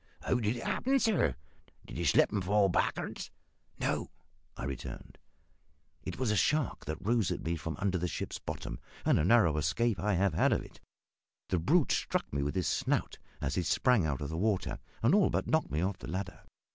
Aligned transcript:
How 0.23 0.33
did 0.33 0.55
it 0.57 0.63
happen, 0.63 0.97
sir? 0.99 1.35
Did 1.85 1.95
you 1.99 2.05
slip 2.05 2.31
and 2.31 2.43
fall 2.43 2.69
back'ards?" 2.69 3.29
"No," 3.79 4.09
I 4.57 4.63
returned; 4.63 5.19
"it 6.01 6.17
was 6.17 6.31
a 6.31 6.35
shark 6.35 6.85
that 6.85 6.97
rose 7.05 7.29
at 7.29 7.43
me 7.43 7.55
from 7.55 7.75
under 7.77 7.99
the 7.99 8.07
ship's 8.07 8.39
bottom, 8.39 8.79
and 9.05 9.19
a 9.19 9.23
narrow 9.23 9.57
escape 9.57 9.99
I 9.99 10.15
have 10.15 10.33
had 10.33 10.53
of 10.53 10.63
it; 10.63 10.79
the 11.49 11.59
brute 11.59 11.91
struck 11.91 12.33
me 12.33 12.41
with 12.41 12.55
his 12.55 12.67
snout, 12.67 13.19
as 13.41 13.53
he 13.53 13.61
sprang 13.61 14.03
out 14.03 14.21
of 14.21 14.29
the 14.29 14.37
water, 14.37 14.79
and 15.03 15.13
all 15.13 15.29
but 15.29 15.45
knocked 15.45 15.69
me 15.69 15.81
off 15.83 15.99
the 15.99 16.07
ladder." 16.09 16.39